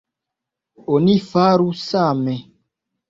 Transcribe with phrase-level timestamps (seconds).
[0.95, 2.35] Oni faru same.